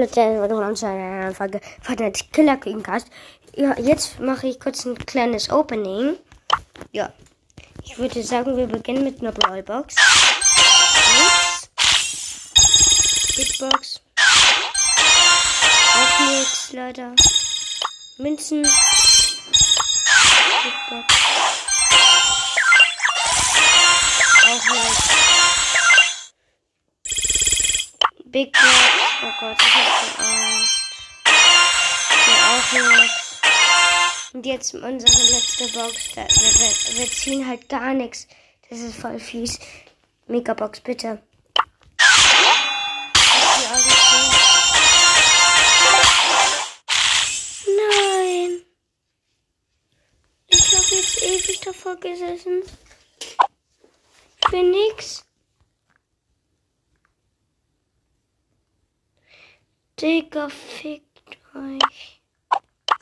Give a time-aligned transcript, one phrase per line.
[0.00, 0.06] Der
[2.32, 3.08] Killer Queencast.
[3.54, 6.16] Ja, jetzt mache ich kurz ein kleines Opening.
[6.92, 7.12] Ja,
[7.84, 9.96] ich würde sagen, wir beginnen mit einer Brawlbox.
[13.36, 13.58] Nix.
[13.58, 14.00] Box.
[15.94, 17.14] Auch nix, leider.
[18.18, 18.62] Münzen.
[20.62, 21.21] Big.
[28.32, 28.64] Big Box.
[29.22, 30.80] Oh Gott, ich hab schon Angst.
[32.24, 33.12] Hier auch nix.
[34.32, 36.12] Und jetzt unsere letzte Box.
[36.14, 38.26] Da, wir, wir, ziehen halt gar nichts.
[38.70, 39.60] Das ist voll fies.
[40.28, 41.22] Megabox, bitte.
[42.00, 44.16] Die Augen zu.
[47.76, 48.62] Nein.
[50.48, 52.62] Ich habe jetzt ewig davor gesessen.
[54.48, 55.22] Für nix.
[60.02, 62.20] Digga, fickt euch.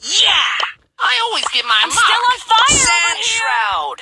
[0.00, 0.59] Yeah!
[0.98, 3.24] I always get my I'm still on fire over Sand here.
[3.24, 3.98] Shroud!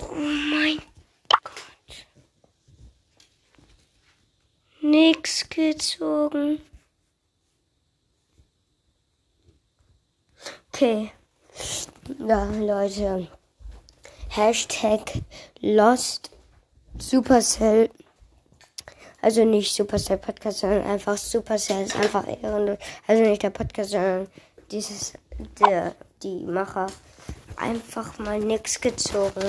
[0.00, 0.82] Oh mein
[1.42, 2.06] Gott.
[4.80, 6.62] Nix gezogen.
[10.68, 11.12] Okay.
[12.18, 13.28] Ja, Leute.
[14.30, 15.22] Hashtag
[15.60, 16.30] Lost
[16.98, 17.90] Supercell.
[19.24, 22.76] Also nicht Supercell Podcast, sondern einfach Supercell ist einfach ehrenlos.
[23.06, 24.28] Also nicht der Podcast, sondern
[24.70, 25.14] dieses,
[25.58, 26.88] der, die Macher.
[27.56, 29.40] Einfach mal nix gezogen.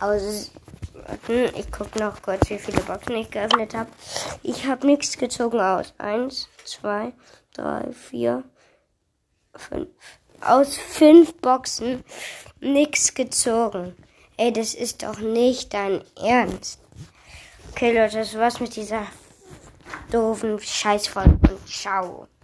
[0.00, 0.50] Aus,
[0.94, 3.88] warten, ich guck noch kurz, wie viele Boxen ich geöffnet habe.
[4.42, 5.94] Ich habe nichts gezogen aus.
[5.98, 7.12] Eins, zwei,
[7.52, 8.42] drei, vier,
[9.54, 9.90] fünf.
[10.40, 12.02] Aus fünf Boxen
[12.58, 13.94] nix gezogen.
[14.36, 16.80] Ey, das ist doch nicht dein Ernst.
[17.76, 19.04] Okay, Leute, das war's mit dieser
[20.12, 22.28] doofen Scheißfolge ciao.